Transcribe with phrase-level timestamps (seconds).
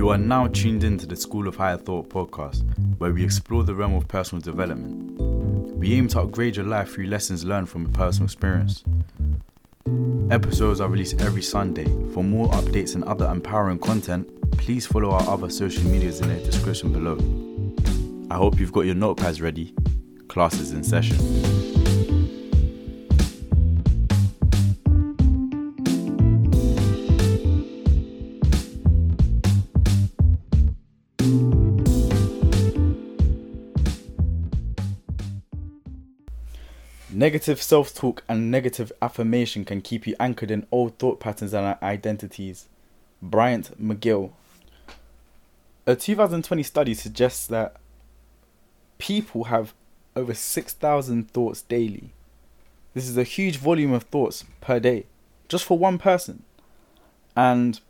[0.00, 2.64] You are now tuned into the School of Higher Thought podcast,
[2.96, 5.20] where we explore the realm of personal development.
[5.76, 8.82] We aim to upgrade your life through lessons learned from a personal experience.
[10.30, 11.84] Episodes are released every Sunday.
[12.14, 16.36] For more updates and other empowering content, please follow our other social medias in the
[16.36, 17.18] description below.
[18.30, 19.74] I hope you've got your notepads ready.
[20.28, 21.79] Class is in session.
[37.20, 41.76] Negative self talk and negative affirmation can keep you anchored in old thought patterns and
[41.82, 42.66] identities.
[43.20, 44.30] Bryant McGill.
[45.86, 47.76] A 2020 study suggests that
[48.96, 49.74] people have
[50.16, 52.14] over 6,000 thoughts daily.
[52.94, 55.04] This is a huge volume of thoughts per day,
[55.46, 56.42] just for one person.
[57.36, 57.80] And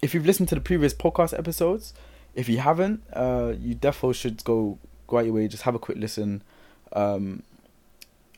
[0.00, 1.92] if you've listened to the previous podcast episodes,
[2.34, 5.78] if you haven't, uh, you definitely should go go out your way, just have a
[5.78, 6.42] quick listen.
[6.94, 7.42] Um,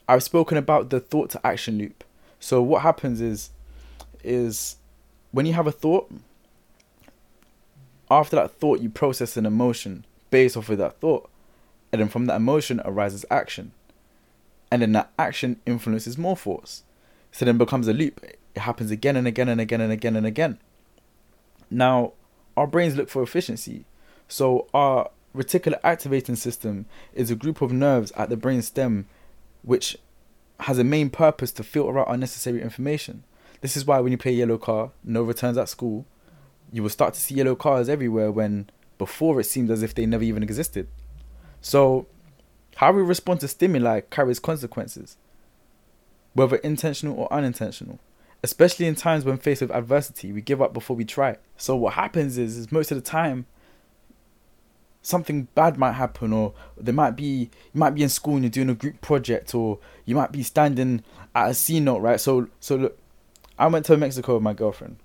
[0.09, 2.05] I've spoken about the thought to action loop.
[2.41, 3.51] So what happens is
[4.25, 4.77] is
[5.31, 6.11] when you have a thought,
[8.11, 11.29] after that thought you process an emotion based off of that thought.
[11.93, 13.73] And then from that emotion arises action.
[14.71, 16.83] And then that action influences more thoughts.
[17.31, 18.23] So then becomes a loop.
[18.23, 20.59] It happens again and again and again and again and again.
[21.71, 22.13] Now,
[22.57, 23.85] our brains look for efficiency.
[24.29, 29.07] So our reticular activating system is a group of nerves at the brain stem
[29.63, 29.97] which
[30.61, 33.25] has a main purpose to filter out unnecessary information.
[33.61, 36.07] This is why when you play yellow car, no returns at school,
[36.73, 40.07] you will start to see yellow cars everywhere when before it seemed as if they
[40.07, 40.89] never even existed.
[41.61, 42.07] So,
[42.77, 45.17] how we respond to stimuli carries consequences,
[46.35, 47.99] whether intentional or unintentional.
[48.45, 51.37] Especially in times when faced with adversity, we give up before we try.
[51.57, 53.47] So what happens is, is most of the time,
[55.03, 58.51] something bad might happen or there might be you might be in school and you're
[58.51, 61.03] doing a group project or you might be standing
[61.35, 62.21] at a cenote, right?
[62.21, 62.99] So so look
[63.59, 64.97] I went to Mexico with my girlfriend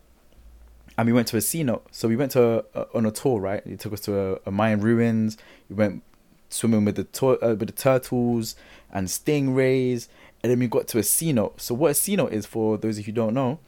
[0.97, 1.81] and we went to a cenote.
[1.91, 3.65] So we went to a, a, on a tour, right?
[3.65, 5.37] He took us to a, a Mayan ruins.
[5.69, 6.03] We went
[6.49, 8.55] swimming with the uh, with the turtles
[8.91, 10.07] and stingrays,
[10.41, 11.59] and then we got to a cenote.
[11.59, 13.59] So what a cenote is for those of you who don't know,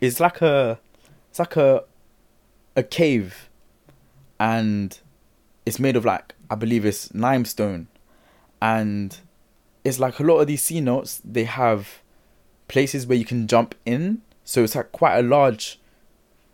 [0.00, 0.78] it's like a
[1.30, 1.84] it's like a
[2.76, 3.48] a cave,
[4.38, 4.98] and
[5.66, 7.88] it's made of like I believe it's limestone,
[8.60, 9.16] and
[9.82, 11.20] it's like a lot of these cenotes.
[11.24, 12.00] They have
[12.68, 15.80] places where you can jump in, so it's like quite a large,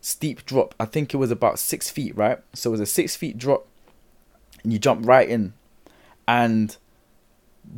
[0.01, 0.75] steep drop.
[0.79, 2.39] I think it was about six feet, right?
[2.55, 3.67] So it was a six feet drop,
[4.63, 5.55] and you jump right in,
[6.27, 6.77] and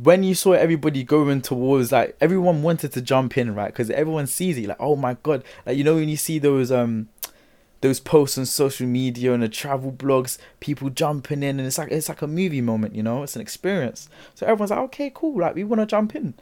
[0.01, 4.25] when you saw everybody going towards like everyone wanted to jump in right because everyone
[4.25, 7.07] sees it like oh my god like you know when you see those um
[7.83, 11.91] those posts on social media and the travel blogs, people jumping in, and it's like
[11.91, 14.07] it's like a movie moment, you know, it's an experience.
[14.35, 16.33] So everyone's like, okay, cool, like we want to jump in.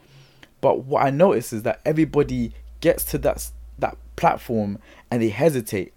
[0.62, 4.78] But what I notice is that everybody gets to that that platform
[5.09, 5.94] and they hesitate,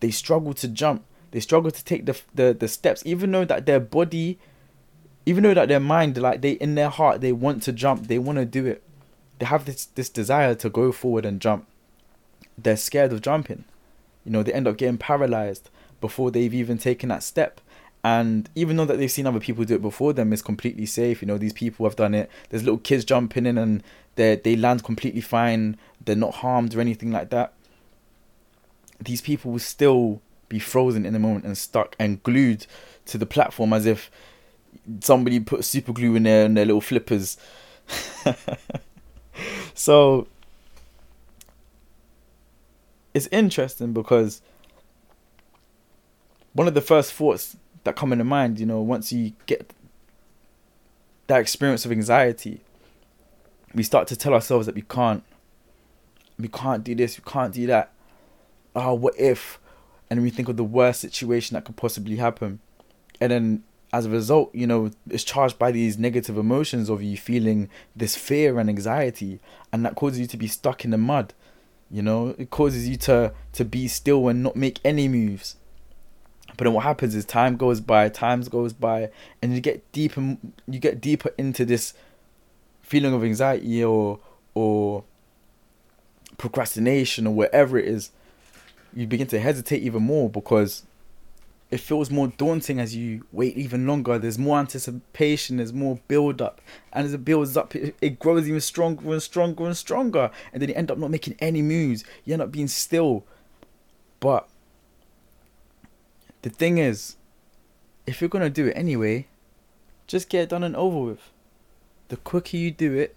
[0.00, 3.66] they struggle to jump, they struggle to take the the, the steps, even though that
[3.66, 4.36] their body,
[5.24, 8.18] even though that their mind, like they in their heart, they want to jump, they
[8.18, 8.82] want to do it,
[9.38, 11.68] they have this this desire to go forward and jump.
[12.60, 13.64] They're scared of jumping
[14.28, 15.70] you know, they end up getting paralyzed
[16.02, 17.62] before they've even taken that step.
[18.04, 21.22] And even though that they've seen other people do it before them, it's completely safe.
[21.22, 22.30] You know, these people have done it.
[22.50, 23.82] There's little kids jumping in and
[24.16, 25.78] they they land completely fine.
[26.04, 27.54] They're not harmed or anything like that.
[29.00, 32.66] These people will still be frozen in the moment and stuck and glued
[33.06, 34.10] to the platform as if
[35.00, 37.38] somebody put super glue in there and their little flippers.
[39.74, 40.28] so
[43.18, 44.40] it's interesting because
[46.52, 49.72] one of the first thoughts that come into mind, you know, once you get
[51.26, 52.60] that experience of anxiety,
[53.74, 55.24] we start to tell ourselves that we can't,
[56.38, 57.92] we can't do this, we can't do that.
[58.76, 59.58] Oh, what if?
[60.08, 62.60] And we think of the worst situation that could possibly happen.
[63.20, 67.16] And then as a result, you know, it's charged by these negative emotions of you
[67.16, 69.40] feeling this fear and anxiety,
[69.72, 71.34] and that causes you to be stuck in the mud.
[71.90, 75.56] You know, it causes you to to be still and not make any moves.
[76.56, 80.36] But then what happens is time goes by, time goes by, and you get deeper
[80.66, 81.94] you get deeper into this
[82.82, 84.20] feeling of anxiety or
[84.54, 85.04] or
[86.36, 88.10] procrastination or whatever it is.
[88.94, 90.84] You begin to hesitate even more because
[91.70, 94.18] it feels more daunting as you wait even longer.
[94.18, 96.62] There's more anticipation, there's more build up,
[96.92, 100.30] and as it builds up, it, it, grows even stronger and stronger and stronger.
[100.52, 102.04] And then you end up not making any moves.
[102.24, 103.24] You end up being still.
[104.18, 104.48] But
[106.40, 107.16] the thing is,
[108.06, 109.26] if you're gonna do it anyway,
[110.06, 111.30] just get it done and over with.
[112.08, 113.14] The quicker you do it,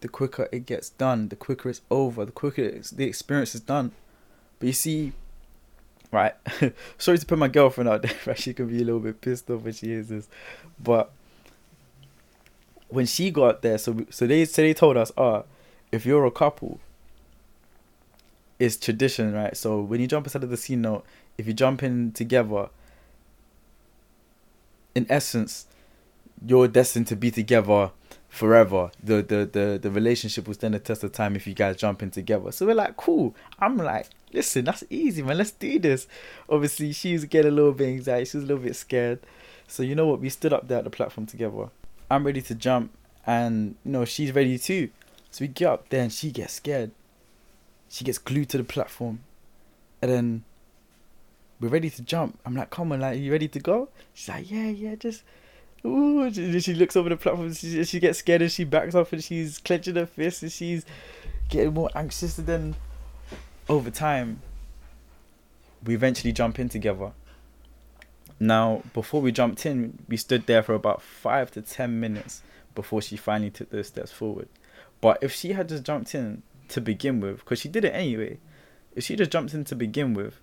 [0.00, 1.28] the quicker it gets done.
[1.28, 2.24] The quicker it's over.
[2.24, 3.92] The quicker the experience is done.
[4.58, 5.12] But you see,
[6.12, 6.34] right?
[6.98, 8.36] Sorry to put my girlfriend out there.
[8.36, 10.28] She could be a little bit pissed off when she hears this,
[10.80, 11.10] but
[12.88, 15.44] when she got there, so so they so they told us, oh,
[15.90, 16.78] if you're a couple,
[18.58, 19.56] it's tradition, right?
[19.56, 21.02] So when you jump inside of the cenote,
[21.38, 22.68] if you jump in together,
[24.94, 25.66] in essence,
[26.46, 27.90] you're destined to be together
[28.28, 28.90] forever.
[29.02, 32.02] The the the the relationship will stand the test of time if you guys jump
[32.02, 32.52] in together.
[32.52, 33.34] So we're like, cool.
[33.58, 35.38] I'm like, listen, that's easy, man.
[35.38, 36.06] Let's do this.
[36.48, 38.24] Obviously, she's getting a little bit anxiety.
[38.24, 39.20] She's a little bit scared.
[39.66, 40.20] So you know what?
[40.20, 41.68] We stood up there at the platform together.
[42.10, 42.92] I'm ready to jump,
[43.26, 44.90] and you know she's ready too.
[45.30, 46.90] So we get up there, and she gets scared.
[47.88, 49.20] She gets glued to the platform,
[50.00, 50.44] and then
[51.62, 52.38] we're ready to jump.
[52.44, 53.88] I'm like, come on, like, you ready to go?
[54.12, 55.22] She's like, yeah, yeah, just.
[55.84, 57.52] Ooh, she, looks over the platform.
[57.54, 60.84] She, she gets scared and she backs off and she's clenching her fists and she's
[61.48, 62.36] getting more anxious.
[62.36, 62.76] Then
[63.68, 64.40] over time,
[65.84, 67.12] we eventually jump in together.
[68.38, 72.42] Now, before we jumped in, we stood there for about five to ten minutes
[72.74, 74.48] before she finally took those steps forward.
[75.00, 78.38] But if she had just jumped in to begin with, because she did it anyway,
[78.94, 80.40] if she just jumped in to begin with,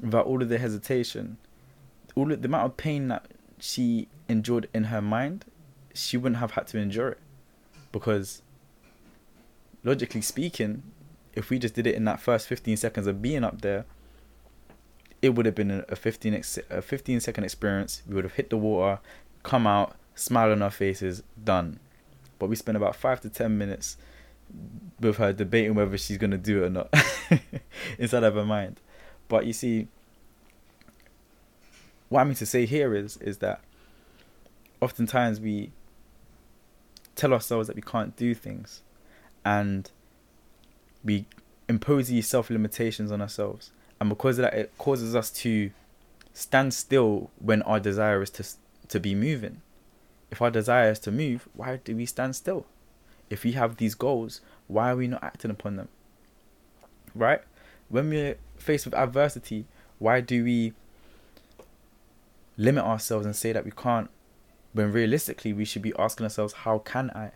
[0.00, 1.38] without all of the hesitation,
[2.14, 3.26] all of the amount of pain that
[3.58, 5.44] she endured in her mind,
[5.94, 7.20] she wouldn't have had to endure it,
[7.90, 8.42] because
[9.82, 10.82] logically speaking,
[11.36, 13.84] if we just did it in that first 15 seconds of being up there,
[15.22, 18.02] it would have been a 15 ex- a 15 second experience.
[18.08, 19.00] We would have hit the water,
[19.42, 21.78] come out, smile on our faces, done.
[22.38, 23.96] But we spent about five to ten minutes
[25.00, 26.94] with her debating whether she's gonna do it or not
[27.98, 28.80] inside of her mind.
[29.28, 29.88] But you see,
[32.08, 33.60] what I mean to say here is is that
[34.80, 35.72] oftentimes we
[37.14, 38.82] tell ourselves that we can't do things,
[39.44, 39.90] and
[41.06, 41.24] we
[41.68, 43.70] impose these self limitations on ourselves,
[44.00, 45.70] and because of that, it causes us to
[46.34, 48.44] stand still when our desire is to
[48.88, 49.62] to be moving.
[50.30, 52.66] If our desire is to move, why do we stand still?
[53.30, 55.88] If we have these goals, why are we not acting upon them?
[57.14, 57.40] Right?
[57.88, 59.64] When we're faced with adversity,
[59.98, 60.72] why do we
[62.56, 64.10] limit ourselves and say that we can't
[64.72, 67.30] when realistically we should be asking ourselves, how can I?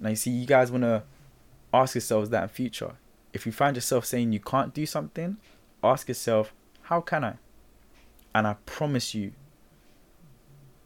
[0.00, 1.02] Now you see, you guys want to
[1.72, 2.96] ask yourselves that in future.
[3.32, 5.36] If you find yourself saying you can't do something,
[5.82, 6.52] ask yourself,
[6.82, 7.34] how can I?
[8.34, 9.32] And I promise you,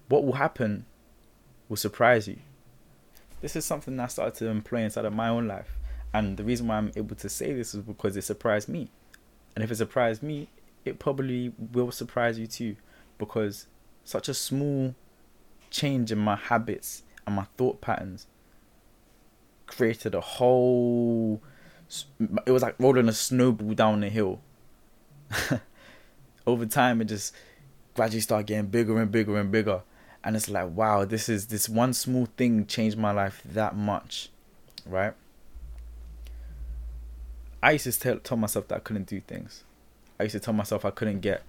[0.08, 0.84] what will happen
[1.68, 2.36] will surprise you.
[3.40, 5.76] This is something I started to employ inside of my own life.
[6.12, 8.90] And the reason why I'm able to say this is because it surprised me.
[9.54, 10.48] And if it surprised me,
[10.84, 12.76] it probably will surprise you too.
[13.18, 13.66] Because
[14.04, 14.94] such a small
[15.70, 18.26] change in my habits and my thought patterns
[19.66, 21.40] created a whole
[22.46, 24.40] it was like rolling a snowball down the hill.
[26.46, 27.34] Over time it just
[27.94, 29.82] gradually started getting bigger and bigger and bigger.
[30.22, 34.30] And it's like wow this is this one small thing changed my life that much
[34.86, 35.14] right?
[37.62, 39.64] I used to tell, tell myself that i couldn't do things.
[40.20, 41.42] I used to tell myself i couldn't get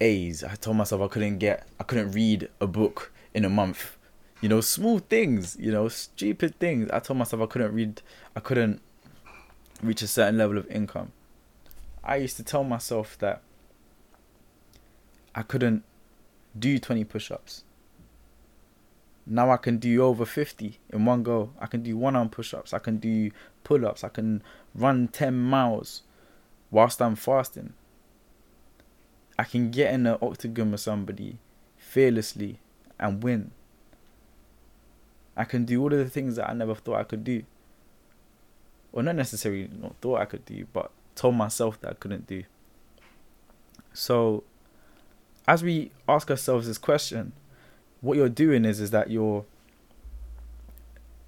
[0.00, 0.44] a's.
[0.44, 3.96] I told myself i couldn't get i couldn't read a book in a month
[4.44, 6.90] you know, small things, you know, stupid things.
[6.90, 8.02] I told myself I couldn't read,
[8.36, 8.82] I couldn't
[9.82, 11.12] reach a certain level of income.
[12.04, 13.40] I used to tell myself that
[15.34, 15.82] I couldn't
[16.58, 17.64] do 20 push ups.
[19.24, 21.48] Now I can do over 50 in one go.
[21.58, 22.74] I can do one arm push ups.
[22.74, 23.30] I can do
[23.62, 24.04] pull ups.
[24.04, 24.42] I can
[24.74, 26.02] run 10 miles
[26.70, 27.72] whilst I'm fasting.
[29.38, 31.38] I can get in an octagon with somebody
[31.78, 32.58] fearlessly
[33.00, 33.52] and win.
[35.36, 37.42] I can do all of the things that I never thought I could do.
[38.92, 42.44] Or not necessarily not thought I could do, but told myself that I couldn't do.
[43.92, 44.44] So
[45.46, 47.32] as we ask ourselves this question,
[48.00, 49.44] what you're doing is is that you're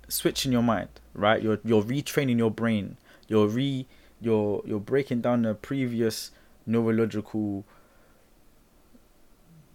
[0.09, 1.43] switching your mind, right?
[1.43, 2.97] You're you're retraining your brain.
[3.29, 3.87] You're re
[4.21, 6.31] you're you're breaking down the previous
[6.67, 7.65] neurological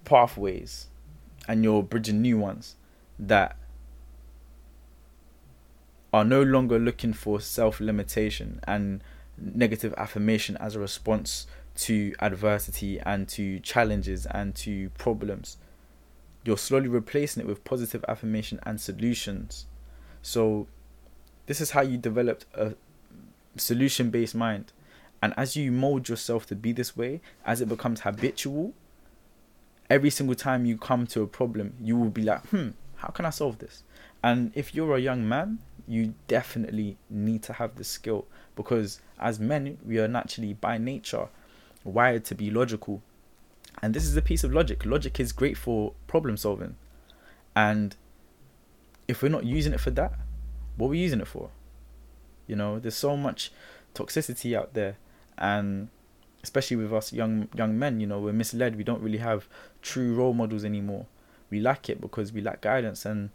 [0.03, 0.87] pathways
[1.47, 2.75] and you're bridging new ones
[3.17, 3.55] that
[6.13, 9.03] are no longer looking for self limitation and
[9.37, 15.57] negative affirmation as a response to adversity and to challenges and to problems.
[16.43, 19.67] You're slowly replacing it with positive affirmation and solutions.
[20.21, 20.67] So,
[21.45, 22.75] this is how you developed a
[23.57, 24.73] solution based mind.
[25.21, 28.73] And as you mold yourself to be this way, as it becomes habitual,
[29.89, 33.25] every single time you come to a problem, you will be like, hmm, how can
[33.25, 33.83] I solve this?
[34.23, 35.59] And if you're a young man,
[35.91, 41.27] you definitely need to have the skill because as men, we are naturally by nature
[41.83, 43.01] wired to be logical.
[43.81, 44.85] And this is a piece of logic.
[44.85, 46.77] Logic is great for problem solving.
[47.57, 47.93] And
[49.09, 50.13] if we're not using it for that,
[50.77, 51.49] what are we using it for?
[52.47, 53.51] You know, there's so much
[53.93, 54.95] toxicity out there
[55.37, 55.89] and
[56.41, 58.77] especially with us young young men, you know, we're misled.
[58.77, 59.49] We don't really have
[59.81, 61.05] true role models anymore.
[61.49, 63.29] We lack it because we lack guidance and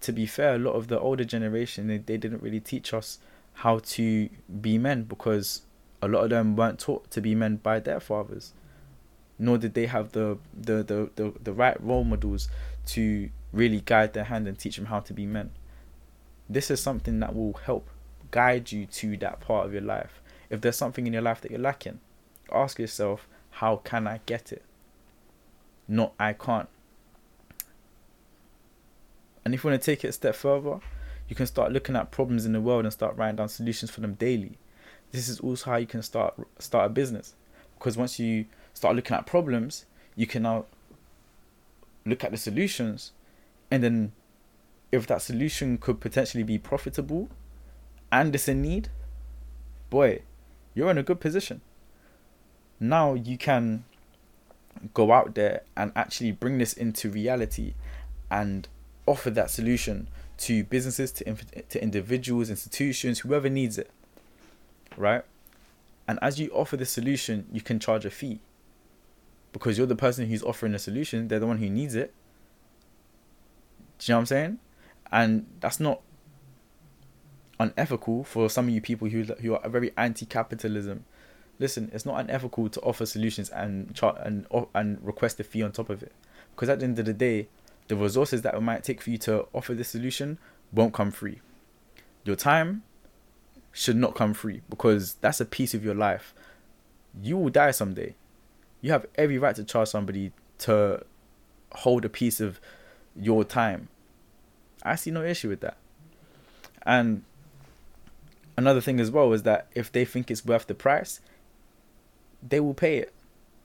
[0.00, 3.18] to be fair, a lot of the older generation they, they didn't really teach us
[3.54, 4.28] how to
[4.60, 5.62] be men because
[6.02, 8.52] a lot of them weren't taught to be men by their fathers.
[9.38, 12.48] Nor did they have the the, the, the, the right role models
[12.86, 15.50] to really guide their hand and teach them how to be men.
[16.48, 17.88] This is something that will help
[18.30, 20.20] guide you to that part of your life.
[20.48, 22.00] If there's something in your life that you're lacking,
[22.52, 24.64] ask yourself, how can I get it?
[25.86, 26.68] Not I can't.
[29.44, 30.80] And if you want to take it a step further,
[31.28, 34.00] you can start looking at problems in the world and start writing down solutions for
[34.00, 34.58] them daily.
[35.12, 37.34] This is also how you can start start a business.
[37.78, 40.66] Because once you start looking at problems, you can now
[42.04, 43.12] look at the solutions
[43.70, 44.12] and then
[44.90, 47.28] if that solution could potentially be profitable
[48.10, 48.88] and it's a need,
[49.88, 50.22] boy,
[50.74, 51.60] you're in a good position.
[52.80, 53.84] Now you can
[54.94, 57.74] go out there and actually bring this into reality
[58.30, 58.66] and
[59.12, 60.08] offer that solution
[60.44, 61.24] to businesses, to,
[61.72, 63.90] to individuals, institutions, whoever needs it.
[64.96, 65.24] Right?
[66.08, 68.40] And as you offer the solution, you can charge a fee
[69.52, 72.12] because you're the person who's offering the solution, they're the one who needs it.
[73.98, 74.58] Do you know what I'm saying?
[75.12, 76.00] And that's not
[77.58, 81.04] unethical for some of you people who who are very anti-capitalism.
[81.58, 85.72] Listen, it's not unethical to offer solutions and chart and and request a fee on
[85.72, 86.12] top of it,
[86.54, 87.48] because at the end of the day,
[87.90, 90.38] the resources that it might take for you to offer this solution
[90.72, 91.40] won't come free.
[92.24, 92.84] Your time
[93.72, 96.32] should not come free because that's a piece of your life.
[97.20, 98.14] You will die someday.
[98.80, 101.04] You have every right to charge somebody to
[101.72, 102.60] hold a piece of
[103.16, 103.88] your time.
[104.84, 105.76] I see no issue with that.
[106.86, 107.24] And
[108.56, 111.20] another thing as well is that if they think it's worth the price,
[112.40, 113.12] they will pay it.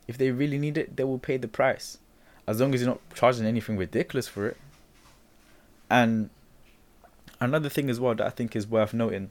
[0.08, 2.00] If they really need it, they will pay the price
[2.48, 4.58] as long as you're not charging anything ridiculous for it.
[5.90, 6.30] And
[7.40, 9.30] another thing as well that I think is worth noting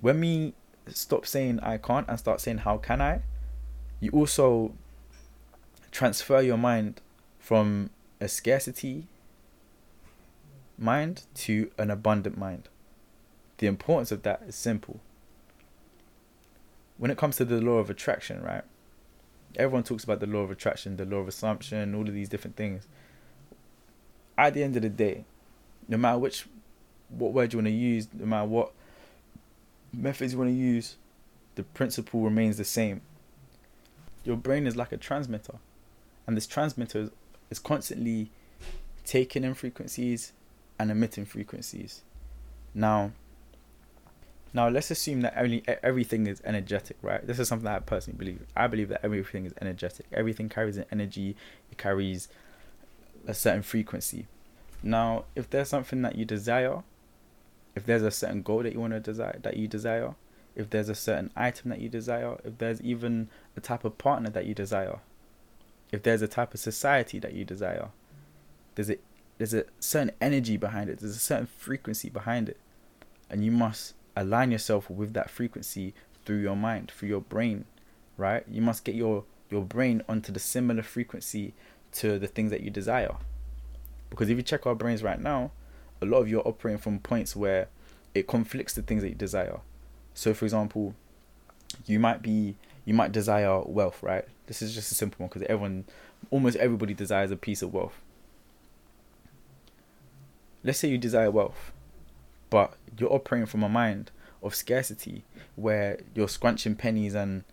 [0.00, 0.54] when we
[0.88, 3.22] stop saying I can't and start saying how can I,
[4.00, 4.72] you also
[5.92, 7.00] transfer your mind
[7.38, 9.06] from a scarcity
[10.78, 12.68] mind to an abundant mind.
[13.58, 15.00] The importance of that is simple.
[16.98, 18.64] When it comes to the law of attraction, right?
[19.56, 22.56] Everyone talks about the law of attraction, the law of assumption, all of these different
[22.56, 22.86] things.
[24.36, 25.24] At the end of the day,
[25.88, 26.46] no matter which
[27.08, 28.72] what word you want to use, no matter what
[29.92, 30.96] methods you want to use,
[31.54, 33.02] the principle remains the same.
[34.24, 35.58] Your brain is like a transmitter,
[36.26, 37.10] and this transmitter
[37.50, 38.30] is constantly
[39.04, 40.32] taking in frequencies
[40.78, 42.02] and emitting frequencies.
[42.74, 43.12] Now,
[44.54, 47.26] now let's assume that only everything is energetic, right?
[47.26, 48.46] This is something that I personally believe.
[48.54, 50.06] I believe that everything is energetic.
[50.12, 51.36] Everything carries an energy.
[51.70, 52.28] It carries
[53.26, 54.26] a certain frequency.
[54.82, 56.82] Now, if there's something that you desire,
[57.74, 60.14] if there's a certain goal that you want to desire, that you desire,
[60.54, 64.28] if there's a certain item that you desire, if there's even a type of partner
[64.30, 64.98] that you desire,
[65.92, 67.88] if there's a type of society that you desire,
[68.74, 68.96] there's a
[69.38, 71.00] there's a certain energy behind it.
[71.00, 72.58] There's a certain frequency behind it,
[73.30, 77.64] and you must align yourself with that frequency through your mind, through your brain,
[78.16, 78.44] right?
[78.48, 81.52] You must get your your brain onto the similar frequency
[81.92, 83.16] to the things that you desire.
[84.08, 85.52] Because if you check our brains right now,
[86.00, 87.68] a lot of you are operating from points where
[88.14, 89.60] it conflicts the things that you desire.
[90.14, 90.94] So for example,
[91.86, 94.24] you might be you might desire wealth, right?
[94.46, 95.84] This is just a simple one because everyone
[96.30, 98.00] almost everybody desires a piece of wealth.
[100.64, 101.72] Let's say you desire wealth
[102.52, 104.10] but you're operating from a mind
[104.42, 105.24] of scarcity
[105.56, 107.44] where you're scrunching pennies and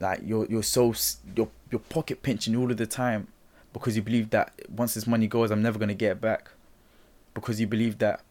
[0.00, 0.94] like you're you're so
[1.36, 3.28] you're you're pocket pinching all of the time
[3.74, 6.48] because you believe that once this money goes I'm never gonna get it back.
[7.34, 8.22] Because you believe that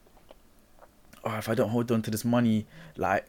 [1.24, 2.66] oh if I don't hold on to this money
[2.98, 3.28] like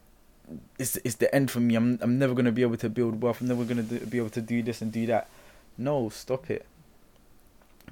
[0.79, 1.75] it's it's the end for me.
[1.75, 3.43] I'm I'm never gonna be able to build wealth.
[3.43, 5.29] I'm never gonna be able to do this and do that.
[5.77, 6.65] No stop it.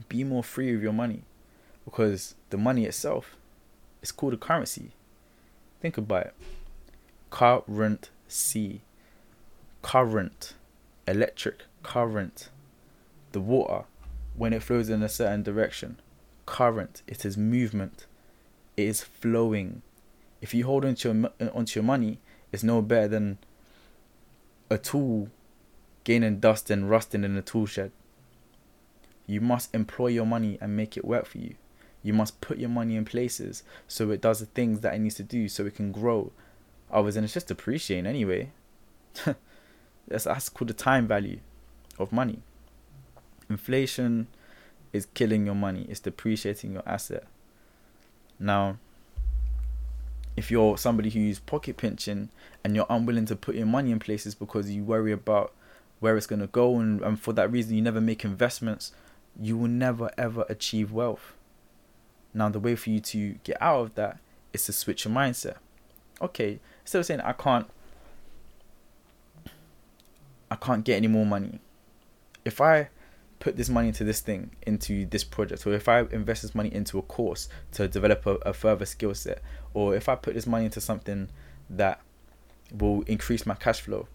[0.09, 1.25] Be more free with your money
[1.85, 3.37] because the money itself
[4.09, 4.93] it's called a currency.
[5.83, 6.35] Think about it.
[7.29, 8.81] Currency.
[9.83, 10.55] current,
[11.07, 12.49] electric current,
[13.33, 13.85] the water,
[14.35, 16.01] when it flows in a certain direction,
[16.47, 18.07] current, it is movement,
[18.79, 19.83] it is flowing.
[20.41, 22.19] If you hold onto your, uh, onto your money,
[22.51, 23.37] it's no better than
[24.71, 25.29] a tool
[26.05, 27.93] gaining dust and rusting in a tool shed.
[29.27, 31.57] You must employ your money and make it work for you.
[32.09, 35.17] You must put your money in places so it does the things that it needs
[35.17, 36.33] to do so it can grow.
[36.91, 38.51] Otherwise, it's just depreciating anyway.
[40.09, 41.41] that's, that's called the time value
[41.99, 42.39] of money.
[43.51, 44.27] Inflation
[44.91, 47.25] is killing your money, it's depreciating your asset.
[48.41, 48.79] Now,
[50.35, 52.31] if you're somebody who's pocket pinching
[52.65, 55.53] and you're unwilling to put your money in places because you worry about
[56.01, 58.93] where it's going to go, and, and for that reason, you never make investments,
[59.39, 61.35] you will never ever achieve wealth.
[62.39, 64.21] Now, the way for you to get out of that
[64.53, 65.57] is to switch your mindset.
[66.23, 67.69] Okay, instead of saying I can't,
[70.49, 71.59] I can't get any more money.
[72.45, 72.91] If I
[73.41, 76.73] put this money into this thing, into this project, or if I invest this money
[76.73, 79.43] into a course to develop a, a further skill set,
[79.75, 81.31] or if I put this money into something
[81.69, 82.01] that
[82.73, 84.07] will increase my cash flow,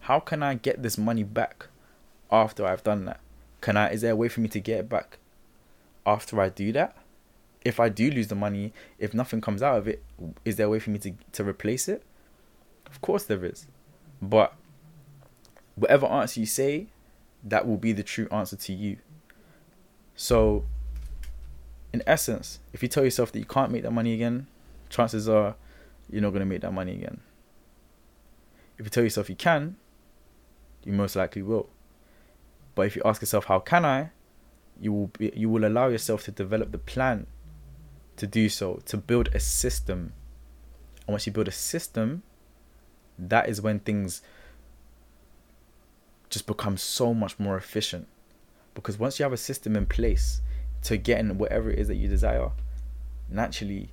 [0.00, 1.68] how can I get this money back
[2.32, 3.20] after I've done that?
[3.60, 3.92] Can I?
[3.92, 5.18] Is there a way for me to get it back
[6.04, 6.96] after I do that?
[7.64, 10.02] If I do lose the money, if nothing comes out of it,
[10.44, 12.02] is there a way for me to to replace it?
[12.86, 13.66] Of course there is,
[14.20, 14.54] but
[15.74, 16.88] whatever answer you say,
[17.42, 18.98] that will be the true answer to you.
[20.16, 20.64] So,
[21.92, 24.46] in essence, if you tell yourself that you can't make that money again,
[24.88, 25.56] chances are
[26.10, 27.20] you're not going to make that money again.
[28.78, 29.76] If you tell yourself you can,
[30.84, 31.68] you most likely will.
[32.74, 34.10] But if you ask yourself, how can I?
[34.80, 37.26] You will be, you will allow yourself to develop the plan
[38.16, 40.12] to do so, to build a system.
[41.06, 42.22] And once you build a system,
[43.18, 44.22] that is when things
[46.30, 48.08] just become so much more efficient.
[48.74, 50.40] Because once you have a system in place
[50.82, 52.50] to get in whatever it is that you desire,
[53.30, 53.90] naturally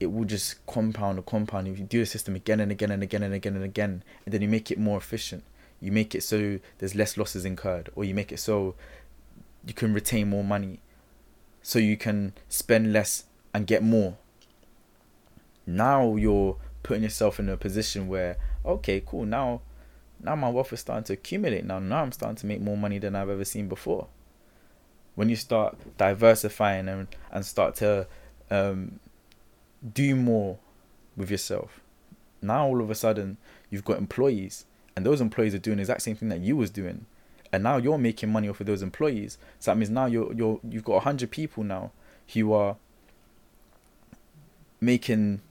[0.00, 1.68] it will just compound and compound.
[1.68, 4.34] If you do the system again and again and again and again and again, and
[4.34, 5.44] then you make it more efficient,
[5.80, 8.74] you make it so there's less losses incurred or you make it so
[9.66, 10.80] you can retain more money
[11.62, 14.16] so you can spend less and get more.
[15.66, 19.60] Now you're putting yourself in a position where okay cool now
[20.20, 21.64] now my wealth is starting to accumulate.
[21.64, 24.08] Now now i'm starting to make more money than i've ever seen before.
[25.14, 28.06] When you start diversifying and, and start to
[28.50, 28.98] um,
[29.92, 30.58] do more
[31.16, 31.82] with yourself
[32.42, 33.38] now all of a sudden
[33.70, 36.70] you've got employees and those employees are doing the exact same thing that you was
[36.70, 37.06] doing
[37.52, 39.38] and now you're making money off of those employees.
[39.58, 41.92] So that means now you're you're you've got 100 people now
[42.32, 42.76] who are
[44.80, 45.42] making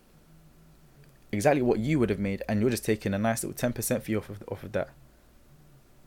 [1.31, 4.15] exactly what you would have made and you're just taking a nice little 10% fee
[4.15, 4.89] off of off of that.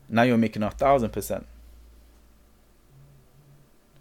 [0.07, 1.47] Now you're making a thousand percent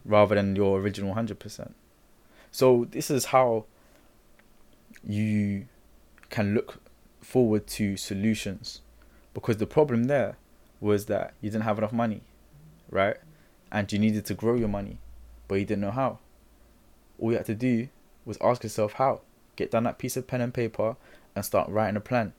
[0.05, 1.73] rather than your original 100%
[2.51, 3.65] so this is how
[5.03, 5.67] you
[6.31, 6.81] can look
[7.21, 8.81] forward to solutions
[9.33, 10.37] because the problem there
[10.85, 12.21] was that you didn't have enough money,
[12.91, 13.17] right?
[13.73, 14.99] And you needed to grow your money,
[15.49, 16.19] but you didn't know how.
[17.19, 17.89] All you had to do
[18.27, 19.23] was ask yourself how.
[19.57, 20.97] Get down that piece of pen and paper
[21.35, 22.35] and start writing a plan.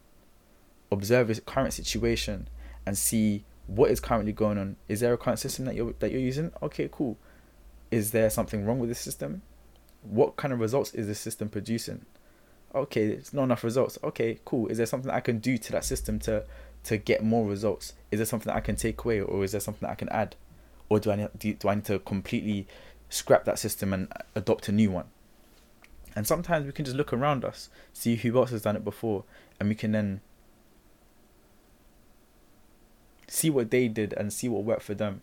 [0.91, 2.47] Observe your current situation
[2.85, 4.75] and see what is currently going on.
[4.87, 6.51] Is there a current system that you're that you're using?
[6.61, 7.17] Okay, cool.
[7.89, 9.41] Is there something wrong with the system?
[10.03, 12.05] What kind of results is the system producing?
[12.75, 13.97] Okay, it's not enough results.
[14.03, 14.67] Okay, cool.
[14.67, 16.45] Is there something I can do to that system to
[16.85, 17.93] to get more results?
[18.11, 20.35] Is there something I can take away, or is there something I can add,
[20.87, 22.67] or do I need, do, do I need to completely
[23.09, 25.05] scrap that system and adopt a new one?
[26.15, 29.25] And sometimes we can just look around us, see who else has done it before,
[29.59, 30.21] and we can then
[33.27, 35.21] see what they did and see what worked for them.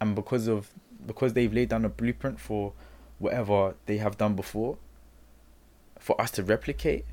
[0.00, 0.70] And because of
[1.06, 2.72] because they've laid down a blueprint for
[3.18, 4.78] whatever they have done before,
[5.98, 7.04] for us to replicate,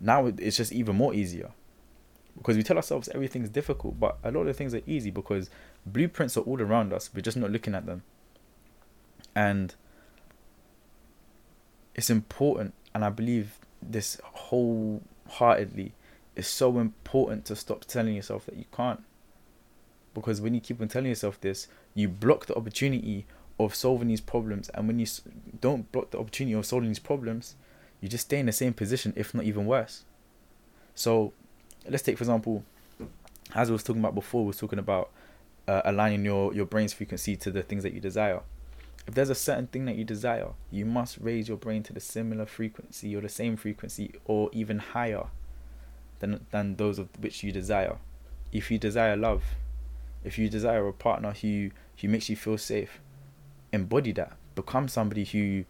[0.00, 1.50] now it's just even more easier
[2.36, 5.50] because we tell ourselves everything's difficult, but a lot of things are easy because
[5.86, 7.10] blueprints are all around us.
[7.14, 8.02] We're just not looking at them.
[9.34, 9.74] And
[11.94, 15.92] it's important, and I believe this wholeheartedly
[16.36, 19.02] is so important to stop telling yourself that you can't.
[20.14, 23.26] Because when you keep on telling yourself this, you block the opportunity
[23.58, 24.68] of solving these problems.
[24.70, 25.06] And when you
[25.60, 27.56] don't block the opportunity of solving these problems,
[28.00, 30.04] you just stay in the same position, if not even worse.
[30.94, 31.32] So
[31.90, 32.64] let's take for example,
[33.54, 35.10] as I was talking about before, we was talking about
[35.68, 38.40] uh, aligning your your brain's frequency to the things that you desire.
[39.06, 42.00] If there's a certain thing that you desire, you must raise your brain to the
[42.00, 45.26] similar frequency or the same frequency or even higher
[46.20, 47.96] than than those of which you desire.
[48.52, 49.42] If you desire love,
[50.24, 53.00] if you desire a partner who who makes you feel safe,
[53.72, 54.36] embody that.
[54.54, 55.64] Become somebody who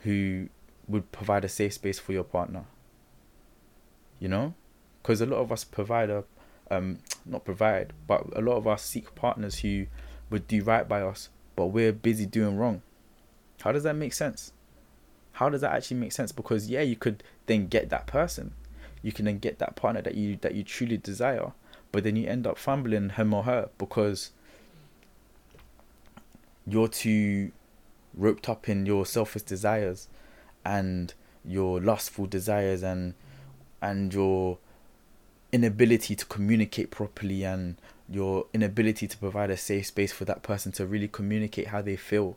[0.00, 0.48] who
[0.88, 2.64] would provide a safe space for your partner.
[4.18, 4.54] You know,
[5.06, 6.24] because a lot of us provide a,
[6.68, 9.86] um, not provide, but a lot of us seek partners who
[10.30, 12.82] would do right by us, but we're busy doing wrong.
[13.60, 14.52] How does that make sense?
[15.34, 16.32] How does that actually make sense?
[16.32, 18.52] Because yeah, you could then get that person,
[19.00, 21.52] you can then get that partner that you that you truly desire,
[21.92, 24.32] but then you end up fumbling him or her because
[26.66, 27.52] you're too
[28.12, 30.08] roped up in your selfish desires
[30.64, 31.14] and
[31.44, 33.14] your lustful desires and
[33.80, 34.58] and your
[35.56, 37.76] inability to communicate properly and
[38.10, 41.96] your inability to provide a safe space for that person to really communicate how they
[41.96, 42.36] feel.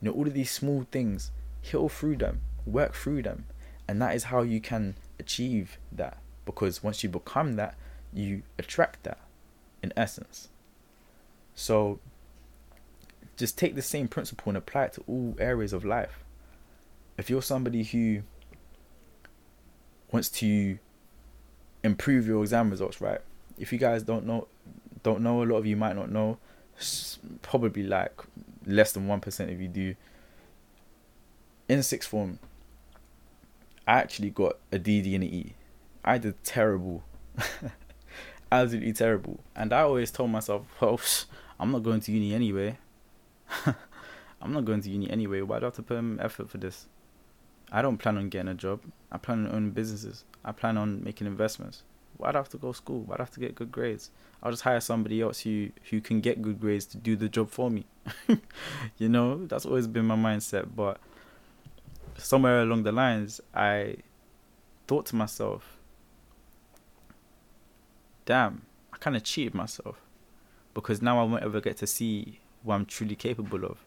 [0.00, 1.30] You know, all of these small things,
[1.62, 3.46] heal through them, work through them.
[3.88, 6.18] And that is how you can achieve that.
[6.44, 7.74] Because once you become that,
[8.12, 9.18] you attract that
[9.82, 10.50] in essence.
[11.54, 12.00] So
[13.38, 16.22] just take the same principle and apply it to all areas of life.
[17.16, 18.22] If you're somebody who
[20.12, 20.78] wants to
[21.82, 23.20] improve your exam results, right?
[23.58, 24.48] If you guys don't know,
[25.02, 26.38] don't know, a lot of you might not know,
[27.42, 28.20] probably like
[28.66, 29.94] less than one percent of you do.
[31.68, 32.38] In sixth form,
[33.86, 35.54] I actually got a DD and an E.
[36.04, 37.04] I did terrible,
[38.52, 41.00] absolutely terrible, and I always told myself, "Well,
[41.60, 42.78] I'm not going to uni anyway.
[44.42, 45.42] I'm not going to uni anyway.
[45.42, 46.86] Why do I have to put in effort for this?
[47.74, 48.82] I don't plan on getting a job.
[49.10, 50.24] I plan on owning businesses.
[50.44, 51.82] I plan on making investments.
[52.18, 53.00] Why'd I have to go to school?
[53.00, 54.10] Why'd I have to get good grades?
[54.42, 57.48] I'll just hire somebody else who who can get good grades to do the job
[57.48, 57.86] for me.
[58.98, 60.68] you know, that's always been my mindset.
[60.76, 61.00] But
[62.18, 63.96] somewhere along the lines, I
[64.86, 65.78] thought to myself,
[68.26, 70.02] damn, I kind of cheated myself
[70.74, 73.78] because now I won't ever get to see what I'm truly capable of.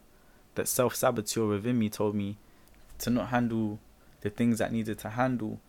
[0.56, 2.36] That self saboteur within me told me
[2.98, 3.78] to not handle
[4.20, 5.60] the things that needed to handle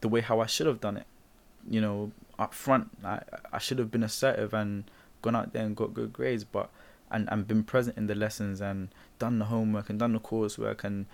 [0.00, 1.06] the way how I should have done it.
[1.68, 3.20] You know, up front, I
[3.52, 4.84] I should have been assertive and
[5.22, 6.70] gone out there and got good grades, but
[7.10, 10.84] and and been present in the lessons and done the homework and done the coursework
[10.84, 11.06] and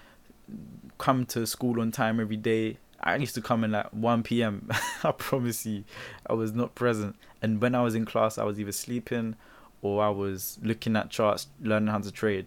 [0.98, 2.78] come to school on time every day.
[3.02, 4.68] I used to come in at 1 p.m.
[5.04, 5.84] I promise you,
[6.26, 7.16] I was not present.
[7.40, 9.36] And when I was in class, I was either sleeping
[9.80, 12.46] or I was looking at charts, learning how to trade.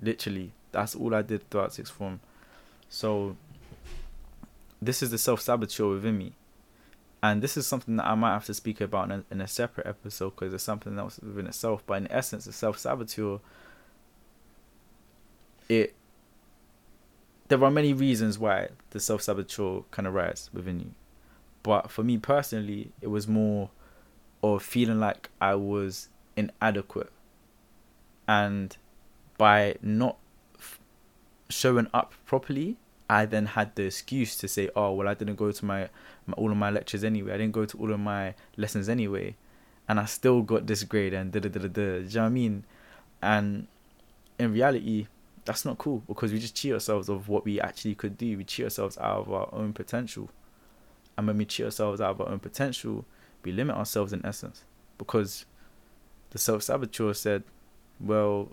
[0.00, 2.20] Literally, that's all I did throughout sixth form.
[2.88, 3.36] So
[4.82, 6.32] this is the self saboteur within me,
[7.22, 9.48] and this is something that I might have to speak about in a, in a
[9.48, 11.82] separate episode because it's something else within itself.
[11.86, 13.38] But in essence, the self saboteur.
[15.68, 15.94] It.
[17.48, 20.94] There are many reasons why the self saboteur can arise within you,
[21.62, 23.70] but for me personally, it was more
[24.42, 27.12] of feeling like I was inadequate,
[28.26, 28.76] and
[29.36, 30.16] by not
[31.50, 32.76] showing up properly,
[33.08, 35.88] I then had the excuse to say, "Oh, well, I didn't go to my,
[36.26, 37.32] my, all of my lectures anyway.
[37.34, 39.34] I didn't go to all of my lessons anyway,
[39.88, 41.68] and I still got this grade." And da da da da.
[41.68, 42.64] Do you know what I mean?
[43.20, 43.66] And
[44.38, 45.08] in reality,
[45.44, 48.36] that's not cool because we just cheat ourselves of what we actually could do.
[48.38, 50.30] We cheat ourselves out of our own potential,
[51.18, 53.04] and when we cheat ourselves out of our own potential,
[53.42, 54.62] we limit ourselves in essence
[54.98, 55.46] because
[56.30, 57.42] the self saboteur said,
[57.98, 58.50] "Well,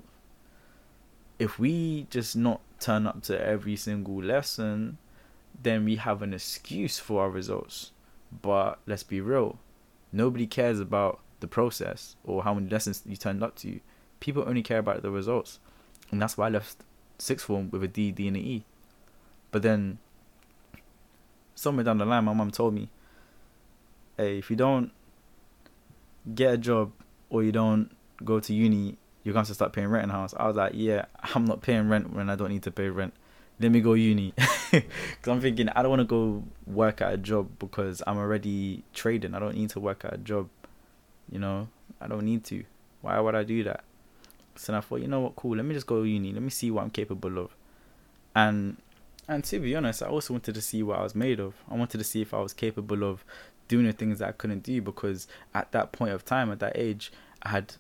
[1.40, 4.98] if we just not turn up to every single lesson,
[5.62, 7.92] then we have an excuse for our results.
[8.42, 9.60] But let's be real,
[10.12, 13.80] nobody cares about the process or how many lessons you turned up to.
[14.20, 15.60] People only care about the results,
[16.12, 16.78] and that's why I left
[17.20, 18.66] sixth form with a D, D, and an E.
[19.52, 20.00] But then,
[21.56, 22.90] somewhere down the line, my mom told me,
[24.18, 24.92] "Hey, if you don't
[26.34, 26.92] get a job
[27.30, 28.98] or you don't go to uni
[29.28, 30.34] you're going to start paying rent in house.
[30.38, 31.04] I was like, yeah,
[31.36, 33.14] I'm not paying rent when I don't need to pay rent.
[33.60, 34.34] Let me go uni.
[34.72, 38.84] Because I'm thinking, I don't want to go work at a job because I'm already
[38.94, 39.34] trading.
[39.34, 40.48] I don't need to work at a job.
[41.30, 41.68] You know,
[42.00, 42.64] I don't need to.
[43.02, 43.84] Why would I do that?
[44.56, 45.58] So I thought, you know what, cool.
[45.58, 46.32] Let me just go uni.
[46.32, 47.54] Let me see what I'm capable of.
[48.34, 48.78] And
[49.28, 51.56] and to be honest, I also wanted to see what I was made of.
[51.70, 53.26] I wanted to see if I was capable of
[53.68, 56.74] doing the things that I couldn't do because at that point of time, at that
[56.76, 57.12] age,
[57.44, 57.76] I had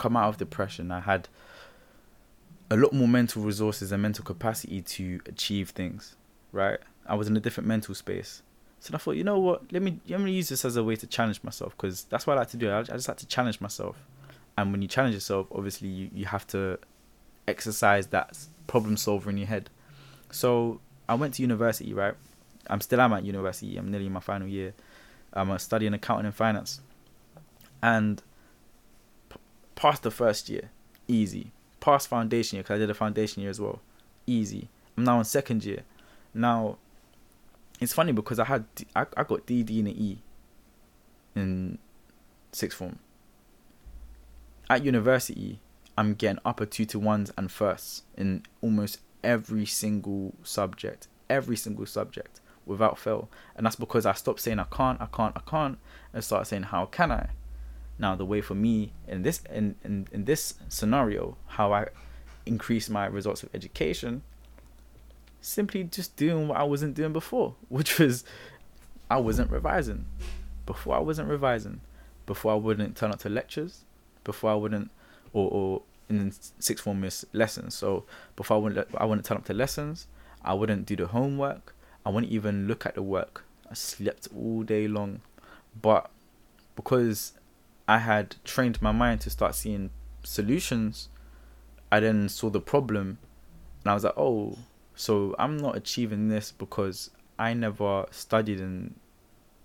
[0.00, 1.28] come out of depression, I had
[2.70, 6.16] a lot more mental resources and mental capacity to achieve things,
[6.52, 6.78] right?
[7.06, 8.42] I was in a different mental space.
[8.80, 9.70] So I thought, you know what?
[9.72, 12.38] Let me let me use this as a way to challenge myself because that's what
[12.38, 12.72] I like to do.
[12.72, 13.96] I, just like to challenge myself.
[14.56, 16.78] And when you challenge yourself, obviously you, you have to
[17.46, 19.68] exercise that problem solver in your head.
[20.30, 22.14] So I went to university, right?
[22.68, 23.76] I'm still am at university.
[23.76, 24.72] I'm nearly in my final year.
[25.34, 26.80] I'm studying accounting and finance,
[27.82, 28.22] and
[29.80, 30.70] past the first year,
[31.08, 31.52] easy.
[31.80, 33.80] Past foundation year, because I did a foundation year as well,
[34.26, 34.68] easy.
[34.96, 35.84] I'm now in second year.
[36.34, 36.76] Now,
[37.80, 40.18] it's funny because I had I, I got DD and an E
[41.34, 41.78] in
[42.52, 42.98] sixth form.
[44.68, 45.60] At university,
[45.96, 51.86] I'm getting upper two to ones and firsts in almost every single subject, every single
[51.86, 53.30] subject without fail.
[53.56, 55.78] And that's because I stopped saying I can't, I can't, I can't,
[56.12, 57.30] and started saying how can I.
[58.00, 61.88] Now the way for me in this in, in, in this scenario, how I
[62.46, 64.22] increase my results of education,
[65.42, 68.24] simply just doing what I wasn't doing before, which was
[69.10, 70.06] I wasn't revising.
[70.64, 71.82] Before I wasn't revising.
[72.24, 73.84] Before I wouldn't turn up to lectures.
[74.24, 74.90] Before I wouldn't
[75.34, 77.74] or, or in sixth form miss lessons.
[77.74, 80.06] So before I wouldn't I wouldn't turn up to lessons.
[80.42, 81.74] I wouldn't do the homework.
[82.06, 83.44] I wouldn't even look at the work.
[83.70, 85.20] I slept all day long.
[85.82, 86.10] But
[86.76, 87.34] because
[87.90, 89.90] I had trained my mind to start seeing
[90.22, 91.08] solutions,
[91.90, 93.18] I then saw the problem
[93.82, 94.58] and I was like, oh,
[94.94, 98.94] so I'm not achieving this because I never studied in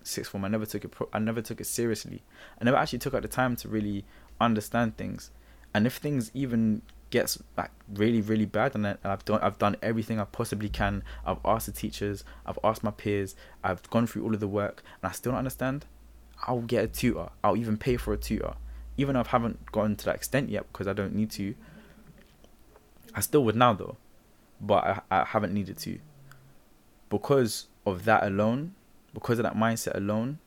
[0.02, 0.44] sixth form.
[0.44, 0.88] I never took it.
[0.88, 2.24] Pro- I never took it seriously.
[2.60, 4.06] I never actually took out the time to really
[4.42, 5.30] understand things.
[5.76, 10.20] And if things even gets like really really bad and I've done I've done everything
[10.20, 14.34] I possibly can I've asked the teachers I've asked my peers I've gone through all
[14.34, 15.86] of the work and I still don't understand
[16.44, 17.30] I'll get a tutor.
[17.44, 18.54] I'll even pay for a tutor.
[18.98, 21.56] Even if I haven't gotten to that extent yet because I don't need to.
[23.14, 23.98] I still would now though.
[24.62, 26.00] But I, I haven't needed to.
[27.10, 28.74] Because of that alone
[29.16, 30.38] because of that mindset alone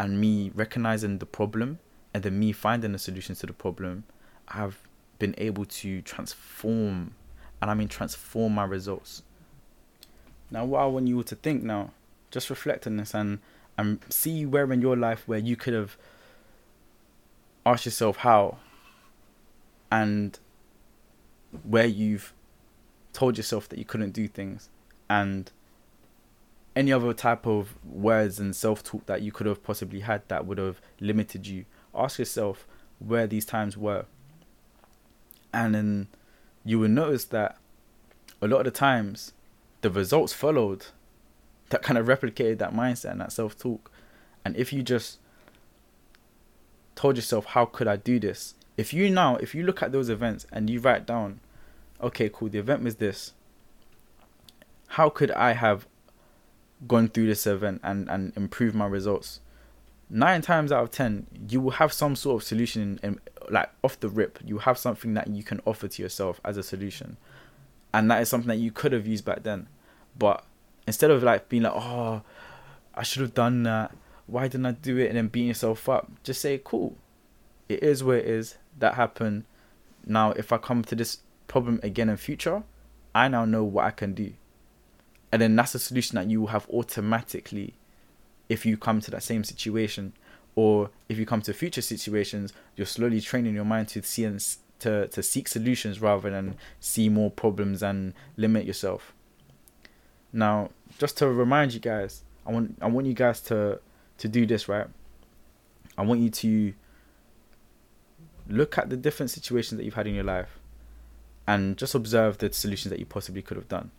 [0.00, 1.78] and me recognizing the problem
[2.12, 4.04] and then me finding the solutions to the problem
[4.48, 4.80] I've
[5.18, 7.14] been able to transform,
[7.62, 9.22] and I mean transform my results.
[10.50, 11.92] Now, what I want you all to think now,
[12.30, 13.38] just reflect on this and
[13.76, 15.96] and see where in your life where you could have
[17.66, 18.58] asked yourself how,
[19.90, 20.38] and
[21.62, 22.32] where you've
[23.12, 24.68] told yourself that you couldn't do things,
[25.08, 25.50] and
[26.76, 30.46] any other type of words and self talk that you could have possibly had that
[30.46, 31.64] would have limited you.
[31.94, 32.66] Ask yourself
[32.98, 34.06] where these times were
[35.54, 36.08] and then
[36.64, 37.56] you will notice that
[38.42, 39.32] a lot of the times
[39.80, 40.86] the results followed
[41.70, 43.90] that kind of replicated that mindset and that self talk.
[44.44, 45.18] And if you just
[46.94, 48.54] told yourself, how could I do this?
[48.76, 51.40] If you now, if you look at those events and you write down,
[52.00, 53.32] okay, cool, the event was this.
[54.88, 55.86] How could I have
[56.86, 59.40] gone through this event and, and improved my results?
[60.10, 63.18] nine times out of ten, you will have some sort of solution, and
[63.50, 66.62] like off the rip, you have something that you can offer to yourself as a
[66.62, 67.16] solution,
[67.92, 69.68] and that is something that you could have used back then.
[70.18, 70.44] But
[70.86, 72.22] instead of like being like, oh,
[72.94, 73.94] I should have done that.
[74.26, 75.08] Why didn't I do it?
[75.08, 76.10] And then beating yourself up.
[76.22, 76.96] Just say, cool.
[77.68, 78.56] It is where it is.
[78.78, 79.44] That happened.
[80.06, 82.62] Now, if I come to this problem again in future,
[83.14, 84.32] I now know what I can do.
[85.30, 87.74] And then that's a solution that you will have automatically
[88.48, 90.12] if you come to that same situation
[90.54, 94.44] or if you come to future situations you're slowly training your mind to see and
[94.78, 99.14] to, to seek solutions rather than see more problems and limit yourself
[100.34, 103.80] now just to remind you guys i want i want you guys to
[104.18, 104.86] to do this right
[105.96, 106.74] i want you to
[108.48, 110.58] look at the different situations that you've had in your life
[111.46, 113.90] and just observe the solutions that you possibly could have done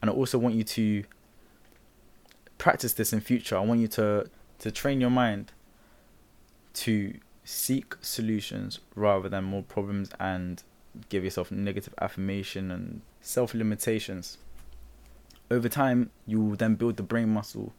[0.00, 1.04] and i also want you to
[2.62, 3.56] practice this in future.
[3.56, 5.50] I want you to to train your mind
[6.74, 10.62] to seek solutions rather than more problems and
[11.08, 14.38] give yourself negative affirmation and self limitations.
[15.52, 17.72] Over time, you will then build the brain muscle.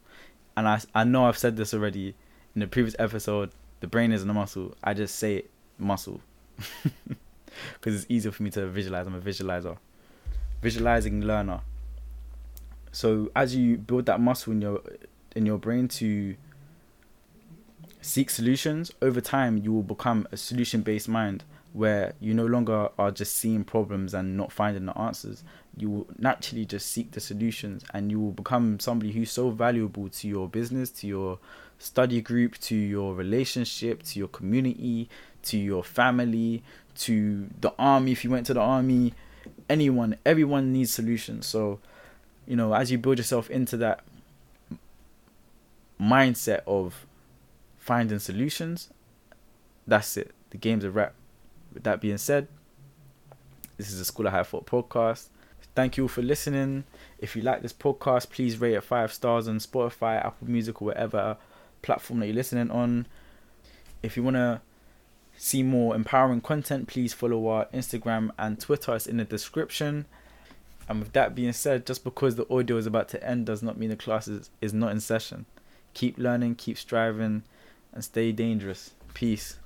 [0.56, 2.14] And I, I know I've said this already
[2.54, 3.50] in the previous episode
[3.84, 4.74] the brain isn't a muscle.
[4.82, 6.22] I just say it, muscle.
[7.74, 9.06] Because it's easier for me to visualize.
[9.06, 9.76] I'm a visualizer.
[10.62, 11.60] Visualizing learner.
[12.92, 14.80] So as you build that muscle in your
[15.36, 16.34] in your brain to
[18.00, 22.88] seek solutions, over time you will become a solution based mind where you no longer
[22.98, 25.42] are just seeing problems and not finding the answers.
[25.76, 30.08] You will naturally just seek the solutions and you will become somebody who's so valuable
[30.08, 31.40] to your business, to your
[31.78, 35.10] study group, to your relationship, to your community,
[35.42, 36.62] to your family,
[36.94, 39.12] to the army if you went to the army,
[39.68, 41.44] anyone, everyone needs solutions.
[41.46, 41.80] So
[42.46, 44.04] you know, as you build yourself into that
[46.00, 47.06] mindset of
[47.78, 48.90] finding solutions,
[49.88, 50.32] that's it.
[50.50, 51.14] The game's a wrap.
[51.74, 52.48] With that being said,
[53.76, 55.26] this is the School of High Thought podcast.
[55.74, 56.84] Thank you all for listening.
[57.18, 60.86] If you like this podcast, please rate it five stars on Spotify, Apple Music, or
[60.86, 61.36] whatever
[61.82, 63.06] platform that you're listening on.
[64.02, 64.60] If you want to
[65.36, 68.94] see more empowering content, please follow our Instagram and Twitter.
[68.94, 70.06] It's in the description.
[70.88, 73.76] And with that being said, just because the audio is about to end does not
[73.76, 75.46] mean the class is, is not in session.
[75.92, 77.42] Keep learning, keep striving,
[77.92, 78.92] and stay dangerous.
[79.14, 79.58] Peace.